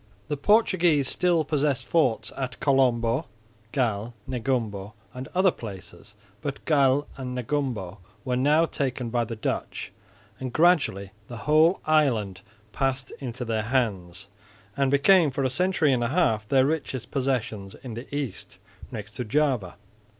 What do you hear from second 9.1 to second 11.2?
by the Dutch, and gradually